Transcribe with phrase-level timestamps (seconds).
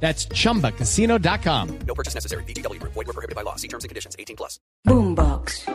[0.00, 1.78] That's chumbacasino.com.
[1.86, 2.44] No purchase necessary.
[2.44, 2.80] BGW.
[2.82, 3.56] Void were prohibited by law.
[3.56, 4.14] See terms and conditions.
[4.18, 4.60] 18 plus.
[4.86, 5.66] Boombox.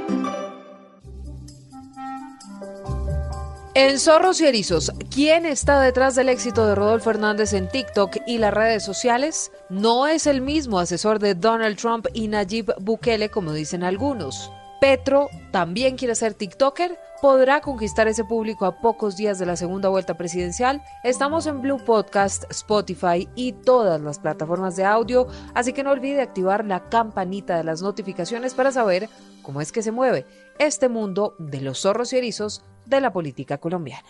[3.73, 8.37] En Zorros y Erizos, ¿quién está detrás del éxito de Rodolfo Hernández en TikTok y
[8.37, 9.49] las redes sociales?
[9.69, 14.51] No es el mismo asesor de Donald Trump y Nayib Bukele, como dicen algunos.
[14.81, 16.97] Petro también quiere ser TikToker.
[17.21, 20.81] ¿Podrá conquistar ese público a pocos días de la segunda vuelta presidencial?
[21.03, 26.23] Estamos en Blue Podcast, Spotify y todas las plataformas de audio, así que no olvide
[26.23, 29.07] activar la campanita de las notificaciones para saber
[29.43, 30.25] cómo es que se mueve
[30.57, 34.07] este mundo de los zorros y erizos de la política colombiana.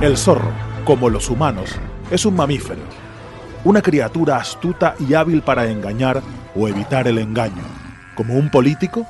[0.00, 0.54] El zorro,
[0.86, 1.76] como los humanos,
[2.10, 2.80] es un mamífero,
[3.68, 6.22] una criatura astuta y hábil para engañar
[6.56, 7.62] o evitar el engaño.
[8.14, 9.06] Como un político,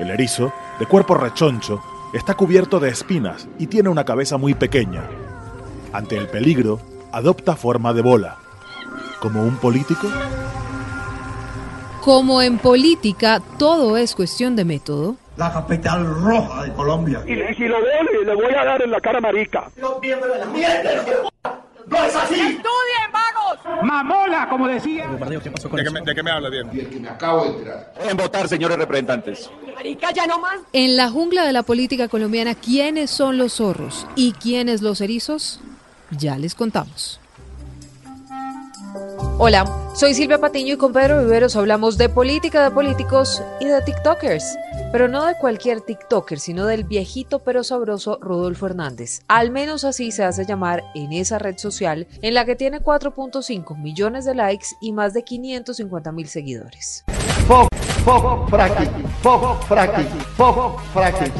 [0.00, 1.80] el erizo, de cuerpo rechoncho,
[2.12, 5.04] está cubierto de espinas y tiene una cabeza muy pequeña.
[5.92, 6.80] Ante el peligro,
[7.12, 8.38] adopta forma de bola.
[9.20, 10.08] Como un político,
[12.00, 17.22] Como en política todo es cuestión de método, la capital roja de Colombia.
[17.24, 19.70] Y, y si lo veo, le, voy a dar en la cara marica.
[19.76, 21.22] La mierda.
[21.86, 22.58] ¡No es así!
[23.82, 25.08] Mamola, como decía.
[25.08, 26.70] ¿De qué, me, de qué me habla bien?
[28.08, 29.50] En votar, señores representantes.
[30.72, 35.60] En la jungla de la política colombiana, ¿quiénes son los zorros y quiénes los erizos?
[36.10, 37.21] Ya les contamos.
[39.38, 43.80] Hola, soy Silvia Patiño y con Pedro Viveros hablamos de política de políticos y de
[43.80, 44.56] TikTokers.
[44.92, 49.22] Pero no de cualquier TikToker, sino del viejito pero sabroso Rodolfo Hernández.
[49.28, 53.76] Al menos así se hace llamar en esa red social en la que tiene 4.5
[53.78, 57.04] millones de likes y más de 550 mil seguidores.
[57.48, 57.68] Pop,
[58.04, 58.88] pop, fraki,
[59.22, 60.02] pop, fraki,
[60.36, 61.32] pop, fraki.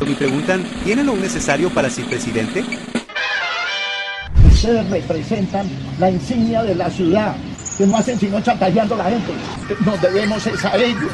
[0.00, 2.64] Me preguntan, ¿tiene lo necesario para ser presidente?
[4.58, 5.68] Ustedes representan
[6.00, 7.36] la insignia de la ciudad,
[7.76, 9.32] que no hacen sino chantajeando a la gente.
[9.86, 11.12] Nos debemos es a ellos,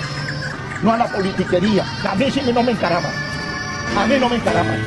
[0.83, 1.85] no a la politiquería.
[2.11, 3.13] A mí sí no me encaraman.
[3.99, 4.81] A mí no me encaraman.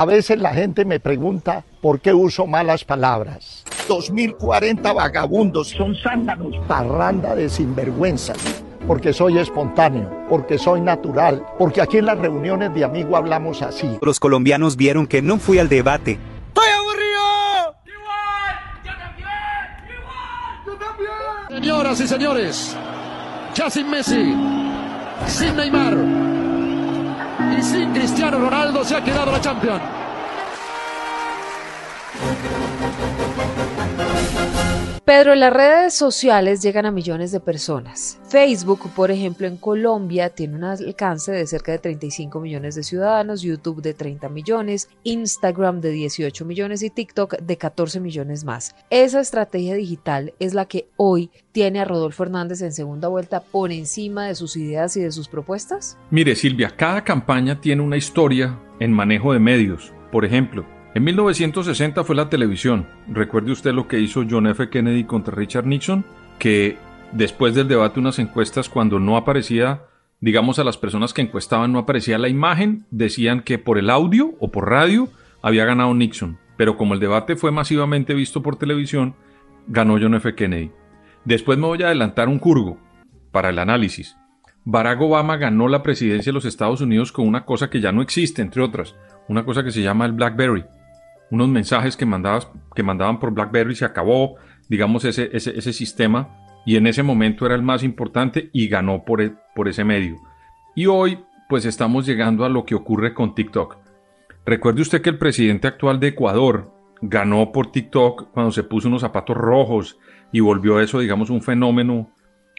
[0.00, 3.62] A veces la gente me pregunta por qué uso malas palabras.
[3.86, 6.56] 2040 vagabundos son zánganos.
[6.66, 8.61] Parranda de sinvergüenzas.
[8.86, 13.98] Porque soy espontáneo, porque soy natural, porque aquí en las reuniones de amigos hablamos así.
[14.02, 16.18] Los colombianos vieron que no fui al debate.
[21.48, 22.76] Señoras y señores,
[23.54, 24.34] ya sin Messi,
[25.26, 25.96] sin Neymar
[27.56, 29.82] y sin Cristiano Ronaldo se ha quedado la Champions.
[35.04, 38.20] Pedro, las redes sociales llegan a millones de personas.
[38.28, 43.42] Facebook, por ejemplo, en Colombia tiene un alcance de cerca de 35 millones de ciudadanos,
[43.42, 48.76] YouTube de 30 millones, Instagram de 18 millones y TikTok de 14 millones más.
[48.90, 53.72] Esa estrategia digital es la que hoy tiene a Rodolfo Hernández en segunda vuelta por
[53.72, 55.98] encima de sus ideas y de sus propuestas.
[56.10, 59.92] Mire, Silvia, cada campaña tiene una historia en manejo de medios.
[60.12, 60.64] Por ejemplo,
[60.94, 62.86] en 1960 fue la televisión.
[63.08, 64.68] Recuerde usted lo que hizo John F.
[64.68, 66.04] Kennedy contra Richard Nixon,
[66.38, 66.76] que
[67.12, 69.84] después del debate unas encuestas cuando no aparecía,
[70.20, 74.34] digamos a las personas que encuestaban no aparecía la imagen, decían que por el audio
[74.38, 75.08] o por radio
[75.40, 76.38] había ganado Nixon.
[76.58, 79.14] Pero como el debate fue masivamente visto por televisión,
[79.68, 80.34] ganó John F.
[80.34, 80.72] Kennedy.
[81.24, 82.76] Después me voy a adelantar un curgo
[83.30, 84.18] para el análisis.
[84.66, 88.02] Barack Obama ganó la presidencia de los Estados Unidos con una cosa que ya no
[88.02, 88.94] existe, entre otras,
[89.26, 90.66] una cosa que se llama el BlackBerry
[91.32, 94.36] unos mensajes que, mandabas, que mandaban por BlackBerry, se acabó,
[94.68, 96.28] digamos, ese, ese, ese, sistema
[96.66, 100.18] y en ese momento era el más importante y ganó por, e, por ese medio.
[100.76, 101.18] Y hoy,
[101.48, 103.78] pues estamos llegando a lo que ocurre con TikTok.
[104.44, 106.70] Recuerde usted que el presidente actual de Ecuador
[107.00, 109.98] ganó por TikTok cuando se puso unos zapatos rojos
[110.32, 112.10] y volvió eso, digamos, un fenómeno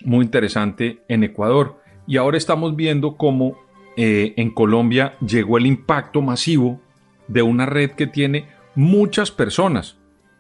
[0.04, 1.80] muy interesante en Ecuador.
[2.08, 3.56] Y ahora estamos viendo cómo
[3.98, 6.81] eh, en Colombia llegó el impacto masivo
[7.28, 9.98] de una red que tiene muchas personas.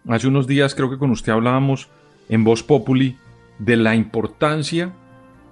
[0.07, 1.89] Hace unos días creo que con usted hablábamos
[2.29, 3.17] en Voz Populi
[3.59, 4.93] de la importancia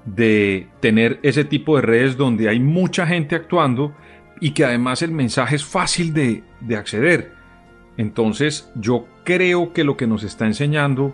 [0.06, 3.94] de tener ese tipo de redes donde hay mucha gente actuando
[4.40, 7.32] y que además el mensaje es fácil de, de acceder.
[7.98, 11.14] Entonces yo creo que lo que nos está enseñando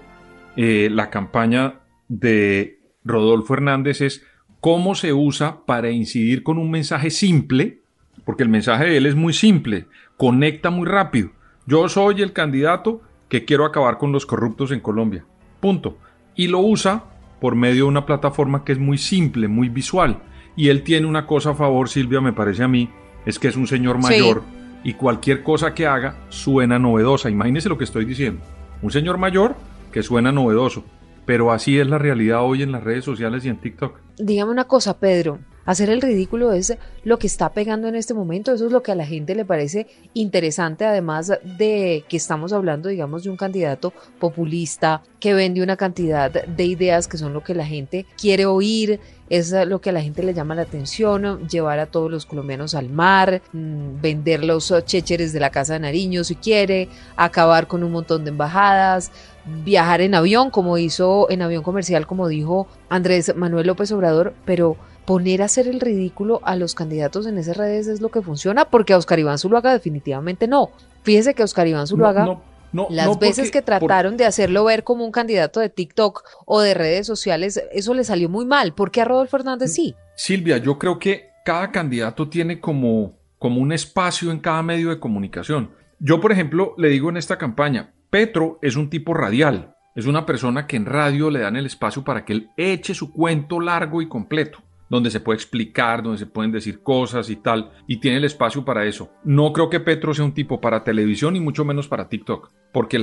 [0.55, 1.75] eh, la campaña
[2.07, 4.23] de Rodolfo Hernández es
[4.59, 7.81] cómo se usa para incidir con un mensaje simple,
[8.25, 9.85] porque el mensaje de él es muy simple,
[10.17, 11.31] conecta muy rápido.
[11.69, 15.25] Yo soy el candidato que quiero acabar con los corruptos en Colombia.
[15.59, 15.97] Punto.
[16.33, 17.03] Y lo usa
[17.41, 20.19] por medio de una plataforma que es muy simple, muy visual.
[20.55, 22.89] Y él tiene una cosa a favor, Silvia, me parece a mí,
[23.25, 24.43] es que es un señor mayor
[24.81, 27.29] y cualquier cosa que haga suena novedosa.
[27.29, 28.41] Imagínese lo que estoy diciendo.
[28.81, 29.57] Un señor mayor
[29.91, 30.85] que suena novedoso.
[31.25, 33.99] Pero así es la realidad hoy en las redes sociales y en TikTok.
[34.17, 35.39] Dígame una cosa, Pedro.
[35.67, 38.93] Hacer el ridículo es lo que está pegando en este momento, eso es lo que
[38.93, 43.91] a la gente le parece interesante, además de que estamos hablando, digamos, de un candidato
[44.17, 49.01] populista que vende una cantidad de ideas que son lo que la gente quiere oír,
[49.29, 52.75] es lo que a la gente le llama la atención, llevar a todos los colombianos
[52.75, 57.83] al mar, mm, vender los chécheres de la Casa de Nariño si quiere, acabar con
[57.83, 59.11] un montón de embajadas,
[59.45, 64.77] viajar en avión, como hizo en avión comercial, como dijo Andrés Manuel López Obrador, pero
[65.05, 68.65] poner a hacer el ridículo a los candidatos en esas redes es lo que funciona,
[68.65, 70.69] porque a Oscar Iván Zuluaga definitivamente no.
[71.03, 72.37] Fíjese que Oscar Iván Zuluaga,
[72.71, 77.07] las veces que trataron de hacerlo ver como un candidato de TikTok o de redes
[77.07, 78.73] sociales, eso le salió muy mal.
[78.73, 79.95] ¿Por qué a Rodolfo Hernández sí?
[80.15, 84.99] Silvia, yo creo que cada candidato tiene como, como un espacio en cada medio de
[84.99, 85.71] comunicación.
[85.99, 90.25] Yo, por ejemplo, le digo en esta campaña, Petro es un tipo radial, es una
[90.25, 94.01] persona que en radio le dan el espacio para que él eche su cuento largo
[94.01, 98.17] y completo donde se puede explicar, donde se pueden decir cosas y tal, y tiene
[98.17, 99.11] el espacio para eso.
[99.23, 103.01] No creo que Petro sea un tipo para televisión y mucho menos para TikTok, porque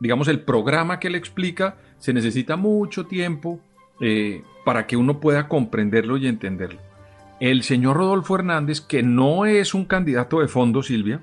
[0.00, 3.60] digamos el programa que le explica se necesita mucho tiempo
[4.00, 6.80] eh, para que uno pueda comprenderlo y entenderlo.
[7.40, 11.20] El señor Rodolfo Hernández, que no es un candidato de fondo, Silvia,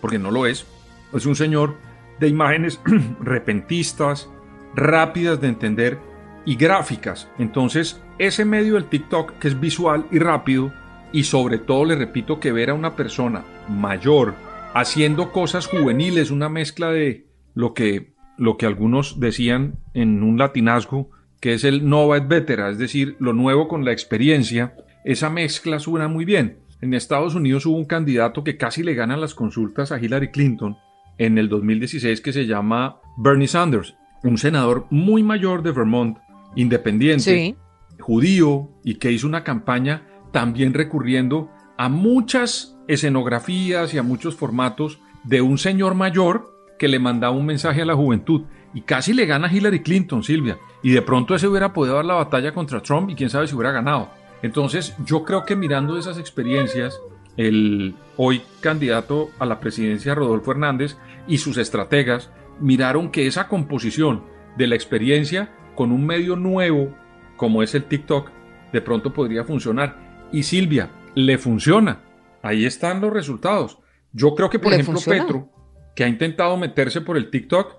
[0.00, 0.66] porque no lo es,
[1.12, 1.76] es un señor
[2.18, 2.80] de imágenes
[3.20, 4.28] repentistas,
[4.74, 5.98] rápidas de entender
[6.44, 7.28] y gráficas.
[7.38, 10.72] Entonces, ese medio del TikTok que es visual y rápido,
[11.12, 14.34] y sobre todo le repito que ver a una persona mayor
[14.74, 21.10] haciendo cosas juveniles, una mezcla de lo que, lo que algunos decían en un latinazgo,
[21.40, 24.74] que es el nova et vetera, es decir, lo nuevo con la experiencia,
[25.04, 26.58] esa mezcla suena muy bien.
[26.80, 30.76] En Estados Unidos hubo un candidato que casi le gana las consultas a Hillary Clinton
[31.18, 33.94] en el 2016 que se llama Bernie Sanders,
[34.24, 36.18] un senador muy mayor de Vermont
[36.56, 37.56] independiente,
[38.00, 45.00] judío, y que hizo una campaña también recurriendo a muchas escenografías y a muchos formatos
[45.24, 48.42] de un señor mayor que le mandaba un mensaje a la juventud.
[48.74, 50.58] Y casi le gana a Hillary Clinton, Silvia.
[50.82, 53.54] Y de pronto ese hubiera podido dar la batalla contra Trump y quién sabe si
[53.54, 54.10] hubiera ganado.
[54.42, 57.00] Entonces yo creo que mirando esas experiencias,
[57.36, 60.96] el hoy candidato a la presidencia Rodolfo Hernández
[61.26, 62.30] y sus estrategas
[62.60, 64.22] miraron que esa composición
[64.56, 66.94] de la experiencia con un medio nuevo
[67.36, 68.30] como es el TikTok,
[68.72, 70.28] de pronto podría funcionar.
[70.32, 72.00] Y Silvia, le funciona.
[72.42, 73.78] Ahí están los resultados.
[74.12, 75.48] Yo creo que, por ejemplo, Petro,
[75.94, 77.76] que ha intentado meterse por el TikTok,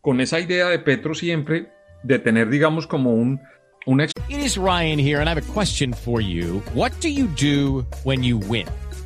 [0.00, 1.72] con esa idea de Petro siempre
[2.02, 3.40] de tener, digamos, como un,
[3.86, 6.62] un It is Ryan here, and I have a question for you.
[6.74, 8.66] What do you do when you win?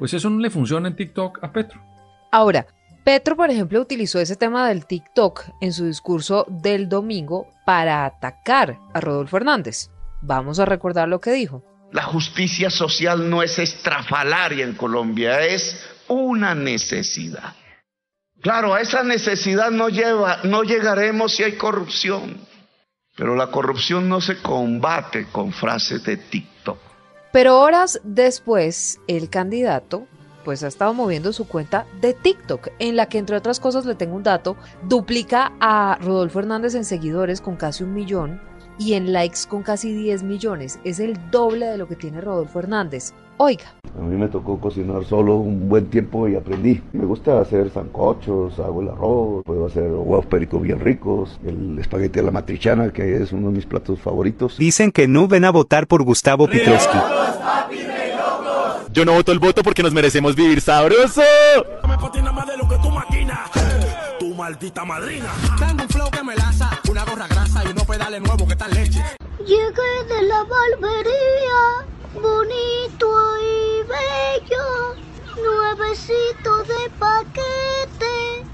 [0.00, 1.78] Pues eso no le funciona en TikTok a Petro.
[2.32, 2.66] Ahora,
[3.04, 8.78] Petro, por ejemplo, utilizó ese tema del TikTok en su discurso del domingo para atacar
[8.94, 9.90] a Rodolfo Hernández.
[10.22, 11.62] Vamos a recordar lo que dijo.
[11.92, 17.54] La justicia social no es estrafalaria en Colombia, es una necesidad.
[18.40, 22.40] Claro, a esa necesidad no, lleva, no llegaremos si hay corrupción,
[23.18, 26.89] pero la corrupción no se combate con frases de TikTok.
[27.32, 30.06] Pero horas después, el candidato
[30.44, 33.94] pues ha estado moviendo su cuenta de TikTok, en la que entre otras cosas le
[33.94, 38.40] tengo un dato, duplica a Rodolfo Hernández en seguidores con casi un millón
[38.78, 40.80] y en likes con casi 10 millones.
[40.82, 43.12] Es el doble de lo que tiene Rodolfo Hernández.
[43.42, 43.72] Oiga.
[43.98, 46.82] A mí me tocó cocinar solo un buen tiempo y aprendí.
[46.92, 52.18] Me gusta hacer zancochos, hago el arroz, puedo hacer huevos pericos bien ricos, el espagueti
[52.18, 54.58] a la matrichana, que es uno de mis platos favoritos.
[54.58, 56.98] Dicen que no ven a votar por Gustavo Petrovsky.
[58.92, 61.22] Yo no voto el voto porque nos merecemos vivir sabroso.
[61.88, 63.50] Me patina más de lo que tú maquinas.
[64.18, 65.32] Tu maldita madrina.
[65.58, 66.68] Tengo un flow que me laza.
[66.90, 69.02] una gorra grasa y unos pedales nuevos que están leche.
[69.38, 74.96] Llegué de la barbería, bonito y bello,
[75.36, 78.49] nuevecito de paquete.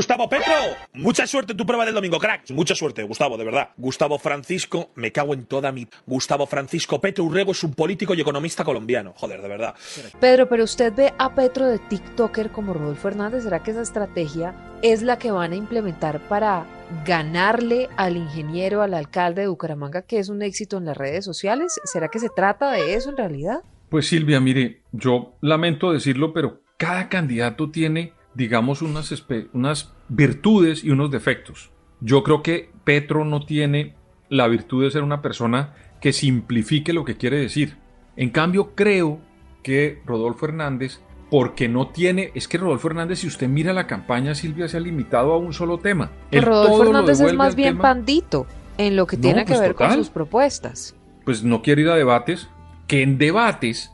[0.00, 0.54] Gustavo Petro,
[0.94, 2.50] mucha suerte en tu prueba del domingo, crack.
[2.52, 3.68] Mucha suerte, Gustavo, de verdad.
[3.76, 5.86] Gustavo Francisco, me cago en toda mi.
[6.06, 9.12] Gustavo Francisco Petro Urrego es un político y economista colombiano.
[9.14, 9.74] Joder, de verdad.
[10.18, 13.42] Pedro, pero usted ve a Petro de TikToker como Rodolfo Hernández.
[13.42, 16.64] ¿Será que esa estrategia es la que van a implementar para
[17.04, 21.78] ganarle al ingeniero, al alcalde de Bucaramanga, que es un éxito en las redes sociales?
[21.84, 23.64] ¿Será que se trata de eso en realidad?
[23.90, 30.90] Pues Silvia, mire, yo lamento decirlo, pero cada candidato tiene digamos, unas, unas virtudes y
[30.90, 31.70] unos defectos.
[32.00, 33.94] Yo creo que Petro no tiene
[34.28, 37.76] la virtud de ser una persona que simplifique lo que quiere decir.
[38.16, 39.20] En cambio, creo
[39.62, 44.34] que Rodolfo Hernández, porque no tiene, es que Rodolfo Hernández, si usted mira la campaña,
[44.34, 46.10] Silvia se ha limitado a un solo tema.
[46.32, 48.46] Rodolfo Hernández es más bien pandito
[48.78, 50.96] en lo que tiene que pues ver con sus propuestas.
[51.24, 52.48] Pues no quiere ir a debates,
[52.86, 53.92] que en debates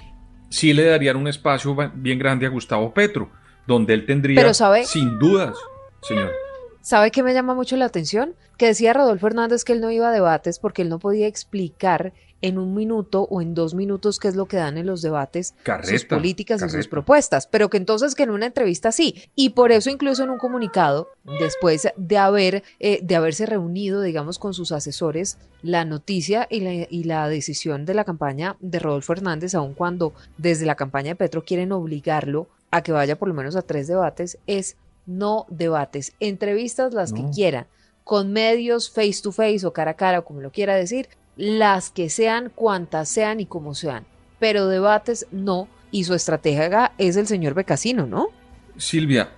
[0.49, 3.31] sí le darían un espacio bien grande a Gustavo Petro
[3.67, 4.55] donde él tendría,
[4.85, 5.57] sin dudas,
[6.03, 6.33] señor.
[6.81, 8.37] ¿Sabe qué me llama mucho la atención?
[8.59, 12.13] Que decía Rodolfo Hernández que él no iba a debates porque él no podía explicar
[12.43, 15.55] en un minuto o en dos minutos qué es lo que dan en los debates
[15.83, 19.17] sus políticas y sus propuestas, pero que entonces que en una entrevista sí.
[19.35, 24.39] Y por eso incluso en un comunicado, después de haber eh, de haberse reunido, digamos,
[24.39, 29.13] con sus asesores, la noticia y la, y la decisión de la campaña de Rodolfo
[29.13, 33.35] Hernández, aun cuando desde la campaña de Petro quieren obligarlo a que vaya por lo
[33.35, 37.69] menos a tres debates, es no debates, entrevistas las que quiera,
[38.05, 41.91] con medios face to face o cara a cara, o como lo quiera decir, las
[41.91, 44.05] que sean, cuantas sean y como sean,
[44.39, 48.29] pero debates no, y su estratega es el señor Becasino, ¿no?
[48.77, 49.31] Silvia,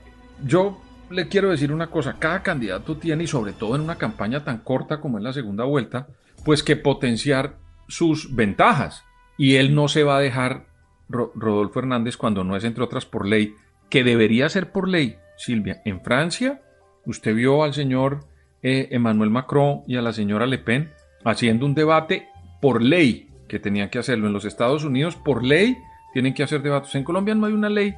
[0.45, 0.81] yo
[1.11, 4.59] le quiero decir una cosa, cada candidato tiene, y sobre todo en una campaña tan
[4.59, 6.09] corta como en la segunda vuelta,
[6.45, 7.57] pues que potenciar
[7.89, 9.05] sus ventajas,
[9.37, 10.68] y él no se va a dejar
[11.09, 13.55] Rodolfo Hernández cuando no es entre otras por ley,
[13.89, 15.81] que debería ser por ley, Silvia.
[15.85, 16.61] En Francia,
[17.07, 18.27] usted vio al señor
[18.63, 20.91] eh, Emmanuel Macron y a la señora Le Pen
[21.25, 22.29] haciendo un debate
[22.61, 24.27] por ley, que tenían que hacerlo.
[24.27, 25.77] En los Estados Unidos, por ley,
[26.13, 26.95] tienen que hacer debates.
[26.95, 27.95] En Colombia no hay una ley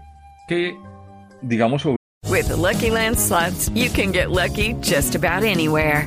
[0.49, 0.77] que,
[1.43, 1.85] digamos,
[2.29, 3.17] With Lucky Land
[3.75, 6.07] you can get lucky just about anywhere.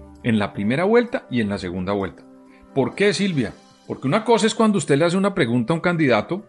[0.23, 2.23] En la primera vuelta y en la segunda vuelta.
[2.73, 3.53] ¿Por qué, Silvia?
[3.87, 6.45] Porque una cosa es cuando usted le hace una pregunta a un candidato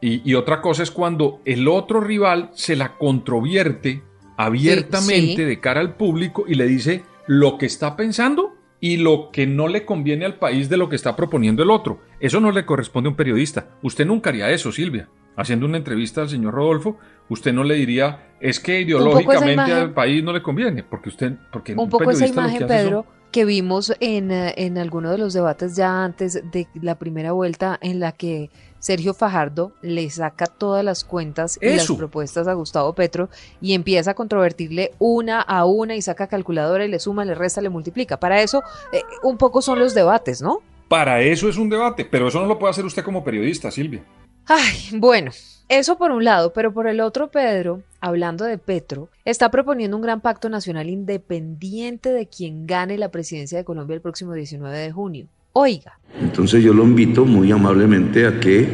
[0.00, 4.02] y, otra cosa es cuando el otro rival se la controvierte
[4.38, 9.46] abiertamente de cara al público y le dice lo que está pensando y lo que
[9.46, 12.00] no le conviene al país de lo que está proponiendo el otro.
[12.18, 13.68] Eso no le corresponde a un periodista.
[13.82, 15.08] Usted nunca haría eso, Silvia.
[15.36, 20.22] Haciendo una entrevista al señor Rodolfo, usted no le diría, es que ideológicamente al país
[20.22, 21.32] no le conviene, porque usted...
[21.52, 25.76] Porque un, poco esa imagen, Pedro, que vimos en, eh, en alguno de los debates
[25.76, 31.04] ya antes de la primera vuelta en la que Sergio Fajardo le saca todas las
[31.04, 33.28] cuentas y las propuestas a Gustavo Petro
[33.60, 37.60] y empieza a controvertirle una a una y saca calculadora y le suma, le resta,
[37.60, 38.18] le multiplica.
[38.18, 40.62] Para eso eh, un poco son los debates, ¿no?
[40.88, 44.02] Para eso es un debate, pero eso no lo puede hacer usted como periodista, Silvia.
[44.52, 45.30] Ay, bueno,
[45.68, 50.02] eso por un lado, pero por el otro, Pedro, hablando de Petro, está proponiendo un
[50.02, 54.90] gran pacto nacional independiente de quien gane la presidencia de Colombia el próximo 19 de
[54.90, 55.26] junio.
[55.52, 56.00] Oiga.
[56.20, 58.68] Entonces yo lo invito muy amablemente a que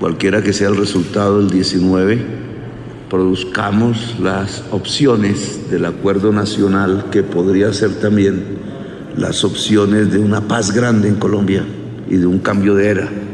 [0.00, 2.18] cualquiera que sea el resultado del 19,
[3.08, 8.58] produzcamos las opciones del acuerdo nacional que podría ser también
[9.16, 11.64] las opciones de una paz grande en Colombia
[12.10, 13.25] y de un cambio de era.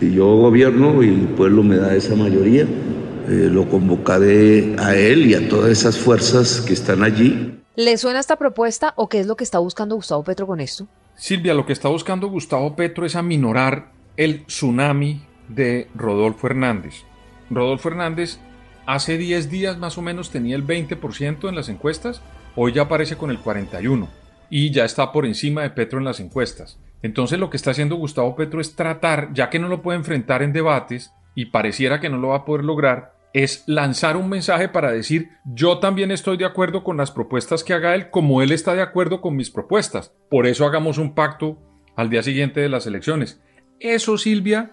[0.00, 5.26] Si yo gobierno y el pueblo me da esa mayoría, eh, lo convocaré a él
[5.26, 7.60] y a todas esas fuerzas que están allí.
[7.76, 10.88] ¿Le suena esta propuesta o qué es lo que está buscando Gustavo Petro con esto?
[11.16, 17.02] Silvia, lo que está buscando Gustavo Petro es aminorar el tsunami de Rodolfo Hernández.
[17.50, 18.38] Rodolfo Hernández
[18.86, 22.22] hace 10 días más o menos tenía el 20% en las encuestas,
[22.56, 24.08] hoy ya aparece con el 41%
[24.48, 26.78] y ya está por encima de Petro en las encuestas.
[27.02, 30.42] Entonces lo que está haciendo Gustavo Petro es tratar, ya que no lo puede enfrentar
[30.42, 34.68] en debates y pareciera que no lo va a poder lograr, es lanzar un mensaje
[34.68, 38.50] para decir yo también estoy de acuerdo con las propuestas que haga él como él
[38.52, 40.12] está de acuerdo con mis propuestas.
[40.28, 41.58] Por eso hagamos un pacto
[41.96, 43.40] al día siguiente de las elecciones.
[43.78, 44.72] Eso, Silvia,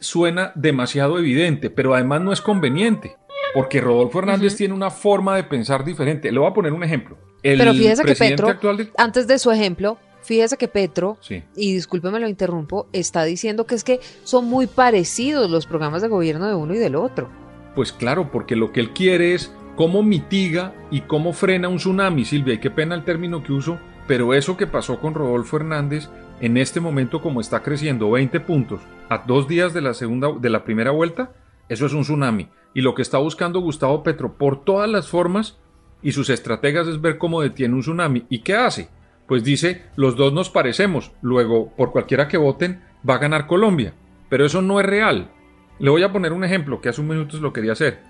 [0.00, 3.16] suena demasiado evidente, pero además no es conveniente,
[3.54, 6.30] porque Rodolfo Hernández tiene una forma de pensar diferente.
[6.30, 7.16] Le voy a poner un ejemplo.
[7.42, 11.42] El Pero fíjese que Petro, de- antes de su ejemplo, fíjese que Petro, Sí.
[11.54, 16.08] y discúlpeme lo interrumpo, está diciendo que es que son muy parecidos los programas de
[16.08, 17.28] gobierno de uno y del otro.
[17.74, 22.24] Pues claro, porque lo que él quiere es cómo mitiga y cómo frena un tsunami,
[22.24, 26.08] Silvia, y qué pena el término que uso, pero eso que pasó con Rodolfo Hernández,
[26.40, 30.50] en este momento como está creciendo 20 puntos a dos días de la segunda, de
[30.50, 31.32] la primera vuelta,
[31.68, 32.48] eso es un tsunami.
[32.74, 35.56] Y lo que está buscando Gustavo Petro por todas las formas
[36.02, 38.24] y sus estrategas es ver cómo detiene un tsunami.
[38.28, 38.88] ¿Y qué hace?
[39.26, 43.94] Pues dice, los dos nos parecemos, luego, por cualquiera que voten, va a ganar Colombia.
[44.28, 45.30] Pero eso no es real.
[45.78, 48.00] Le voy a poner un ejemplo que hace un minuto lo quería hacer.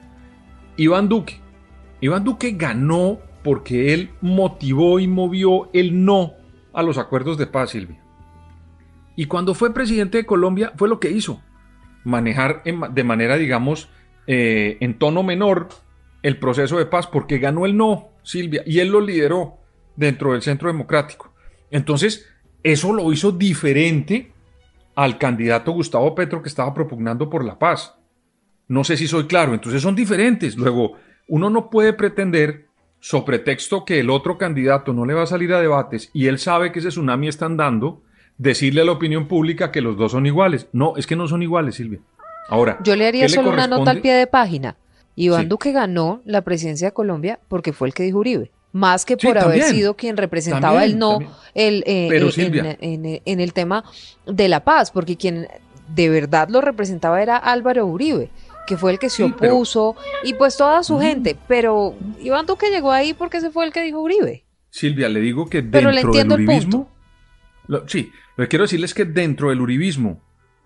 [0.76, 1.40] Iván Duque.
[2.00, 6.32] Iván Duque ganó porque él motivó y movió el no
[6.72, 8.02] a los acuerdos de paz, Silvia.
[9.16, 11.40] Y cuando fue presidente de Colombia fue lo que hizo.
[12.02, 13.88] Manejar de manera, digamos,
[14.26, 15.68] eh, en tono menor
[16.22, 19.58] el proceso de paz porque ganó el no, Silvia, y él lo lideró
[19.96, 21.32] dentro del Centro Democrático.
[21.70, 22.26] Entonces,
[22.62, 24.32] eso lo hizo diferente
[24.94, 27.94] al candidato Gustavo Petro que estaba propugnando por la paz.
[28.68, 30.56] No sé si soy claro, entonces son diferentes.
[30.56, 30.92] Luego,
[31.28, 32.66] uno no puede pretender,
[33.00, 36.38] sobre pretexto que el otro candidato no le va a salir a debates y él
[36.38, 38.02] sabe que ese tsunami está andando,
[38.38, 40.68] decirle a la opinión pública que los dos son iguales.
[40.72, 42.00] No, es que no son iguales, Silvia.
[42.48, 44.76] Ahora, Yo le haría ¿qué le solo una nota al pie de página.
[45.16, 45.48] Iván Sí.
[45.48, 49.26] Duque ganó la presidencia de Colombia porque fue el que dijo Uribe, más que Sí,
[49.26, 51.18] por haber sido quien representaba También, el no
[51.54, 53.84] el, eh, Pero, eh, en, en- en el tema
[54.26, 55.46] de la paz, porque quien
[55.88, 58.28] de verdad lo representaba era Álvaro Uribe,
[58.66, 61.00] que fue el que se Sí, pero- opuso y pues toda su Mm.
[61.00, 64.44] gente, pero Iván Duque llegó ahí porque ese fue el que dijo Uribe.
[64.70, 66.90] Silvia, le digo que Pero le dentro entiendo del el uribismo.
[67.68, 70.20] lo- sí, lo que quiero decirles es que dentro del uribismo,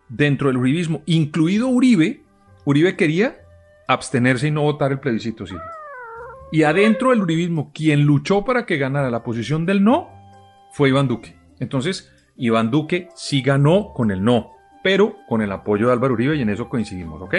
[0.08, 2.22] dentro del uribismo, incluido Uribe,
[2.64, 3.36] Uribe quería
[3.86, 5.64] abstenerse y no votar el plebiscito, Silvia.
[6.50, 10.08] Y adentro del uribismo, quien luchó para que ganara la posición del no
[10.72, 11.36] fue Iván Duque.
[11.60, 16.36] Entonces, Iván Duque sí ganó con el no, pero con el apoyo de Álvaro Uribe
[16.36, 17.34] y en eso coincidimos, ¿ok?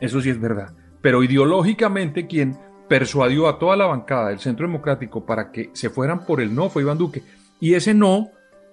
[0.00, 0.74] Eso sí es verdad.
[1.00, 6.26] Pero ideológicamente quien persuadió a toda la bancada del Centro Democrático para que se fueran
[6.26, 7.22] por el no fue Iván Duque.
[7.58, 8.30] Y ese no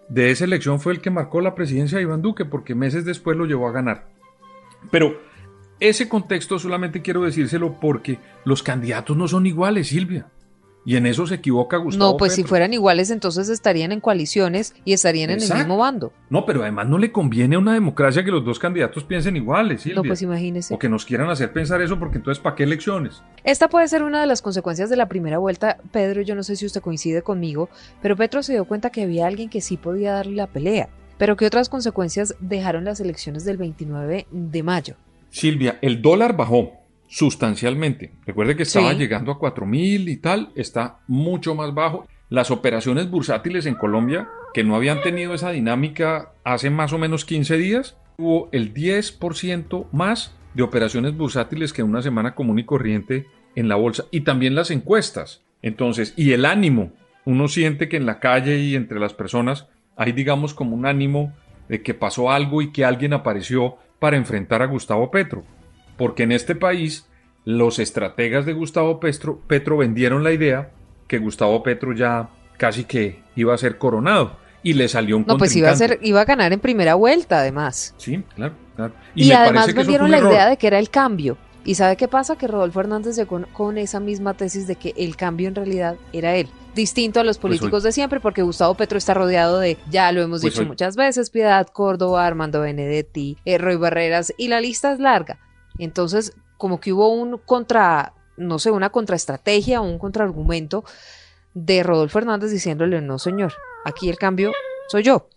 [0.10, 3.38] de esa elección fue el que marcó la presidencia de Iván Duque porque meses después
[3.38, 4.08] lo llevó a ganar.
[4.92, 5.20] Pero
[5.80, 10.28] ese contexto solamente quiero decírselo porque los candidatos no son iguales, Silvia.
[10.86, 14.74] Y en eso se equivoca Gustavo no, pues si fueran iguales entonces estarían en coaliciones
[14.86, 16.14] y estarían en el mismo bando.
[16.30, 19.82] No, pero además no le conviene a una democracia que los dos candidatos piensen iguales,
[19.82, 19.98] Silvia.
[19.98, 20.74] No, pues imagínese.
[20.74, 23.22] O que nos quieran hacer pensar eso porque entonces ¿para qué elecciones?
[23.44, 25.78] Esta puede ser una de las consecuencias de la primera vuelta.
[25.92, 27.70] Pedro, yo no sé si usted coincide conmigo,
[28.02, 30.90] pero Petro se dio cuenta que había alguien que sí podía darle la pelea.
[31.18, 34.96] Pero ¿qué otras consecuencias dejaron las elecciones del 29 de mayo?
[35.30, 36.74] Silvia, el dólar bajó
[37.08, 38.12] sustancialmente.
[38.26, 38.98] Recuerde que estaba Sí.
[38.98, 42.08] llegando a 4 mil y tal, está mucho más bajo.
[42.30, 47.26] Las operaciones bursátiles en Colombia, que no habían tenido esa dinámica hace más o menos
[47.26, 52.64] 15 días, hubo el 10% más de operaciones bursátiles que en una semana común y
[52.66, 54.06] corriente en la bolsa.
[54.12, 55.42] Y también las encuestas.
[55.62, 56.92] Entonces, y el ánimo.
[57.26, 61.34] Uno siente que en la calle y entre las personas hay, digamos, como un ánimo
[61.68, 65.44] de que pasó algo y que alguien apareció para enfrentar a Gustavo Petro.
[65.98, 67.08] Porque en este país
[67.46, 70.72] los estrategas de Gustavo Petro, Petro vendieron la idea
[71.08, 75.38] que Gustavo Petro ya casi que iba a ser coronado y le salió un No,
[75.38, 77.96] pues iba a ser, iba a ganar en primera vuelta, además.
[77.98, 78.94] Sí, claro, claro.
[79.16, 80.32] Y, además vendieron la error.
[80.32, 81.38] idea de que era el cambio.
[81.66, 82.38] ¿Y sabe qué pasa?
[82.38, 86.36] Que Rodolfo Hernández llegó con esa misma tesis de que el cambio en realidad era
[86.36, 86.48] él.
[86.74, 90.12] Distinto a los Pues políticos hoy- de siempre, porque Gustavo Petro está rodeado de, ya
[90.12, 94.48] lo hemos Pues dicho hoy- muchas veces, Piedad Córdoba, Armando Benedetti, eh, Roy Barreras, y
[94.48, 95.40] la lista es larga.
[95.78, 100.84] Entonces, como que hubo un contra, no sé, una contraestrategia, un contraargumento
[101.54, 104.54] de Rodolfo Hernández diciéndole, no señor, aquí el cambio
[104.88, 105.28] soy yo.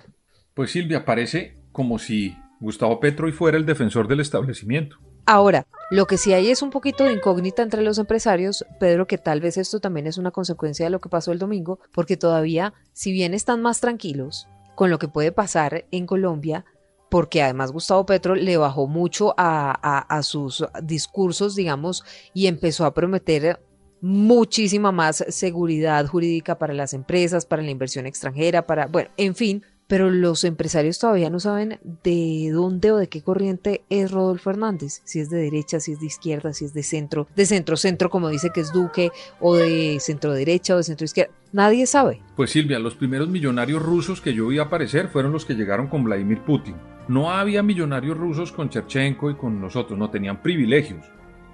[0.54, 4.98] Pues Silvia, parece como si Gustavo Petro hoy fuera el defensor del establecimiento.
[5.24, 9.18] Ahora, lo que sí hay es un poquito de incógnita entre los empresarios, Pedro, que
[9.18, 12.74] tal vez esto también es una consecuencia de lo que pasó el domingo, porque todavía,
[12.92, 16.64] si bien están más tranquilos con lo que puede pasar en Colombia,
[17.11, 19.70] porque además Gustavo Petro le bajó mucho a,
[20.08, 23.61] a- sus discursos, digamos, y empezó a prometer
[24.00, 29.62] muchísima más seguridad jurídica para las empresas, para la inversión extranjera, para, bueno, en fin,
[29.92, 35.02] pero los empresarios todavía no saben de dónde o de qué corriente es Rodolfo Hernández,
[35.05, 38.09] si es de derecha, si es de izquierda, si es de centro, de centro centro
[38.09, 41.35] como dice que es Duque, o de centro derecha o de centro izquierda.
[41.52, 42.22] Nadie sabe.
[42.37, 46.05] Pues Silvia, los primeros millonarios rusos que yo vi aparecer fueron los que llegaron con
[46.05, 46.76] Vladimir Putin.
[47.07, 51.05] No había millonarios rusos con Cherchenko y con nosotros, no tenían privilegios,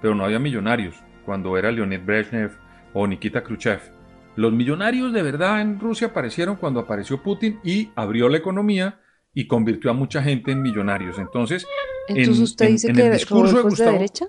[0.01, 0.95] pero no había millonarios
[1.27, 2.53] cuando era Leonid Brezhnev
[2.95, 3.98] o Nikita Khrushchev.
[4.39, 9.01] Los millonarios de verdad en Rusia aparecieron cuando apareció Putin y abrió la economía
[9.35, 11.19] y convirtió a mucha gente en millonarios.
[11.19, 11.67] Entonces,
[12.07, 14.27] ¿Entonces usted dice que el discurso de, Gustavo, derecha?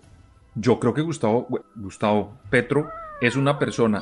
[0.55, 2.89] Yo creo que Gustavo, Gustavo Petro
[3.21, 4.01] es una persona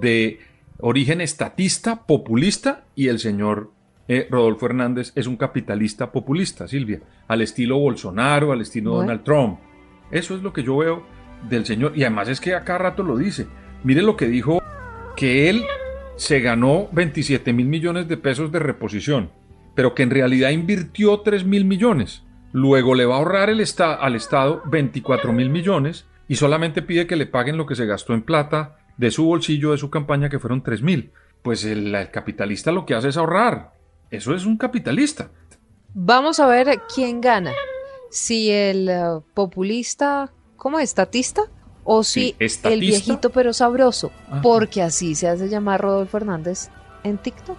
[0.00, 0.40] de
[0.80, 3.70] origen estatista, populista, y el señor
[4.08, 9.60] eh, Rodolfo Hernández es un capitalista populista, Silvia, al estilo Bolsonaro, al estilo Donald Trump.
[10.10, 11.06] Eso es lo que yo veo
[11.48, 13.46] del señor, y además es que a cada rato lo dice.
[13.84, 14.63] Mire lo que dijo
[15.24, 15.64] que él
[16.16, 19.30] se ganó 27 mil millones de pesos de reposición,
[19.74, 22.24] pero que en realidad invirtió 3 mil millones.
[22.52, 27.16] Luego le va a ahorrar el al Estado 24 mil millones y solamente pide que
[27.16, 30.38] le paguen lo que se gastó en plata de su bolsillo de su campaña, que
[30.38, 31.10] fueron 3 mil.
[31.40, 33.72] Pues el, el capitalista lo que hace es ahorrar.
[34.10, 35.30] Eso es un capitalista.
[35.94, 37.52] Vamos a ver quién gana.
[38.10, 41.44] Si el uh, populista, como estatista,
[41.84, 44.10] o si el viejito pero sabroso,
[44.42, 46.70] porque así se hace llamar Rodolfo Hernández
[47.04, 47.58] en TikTok.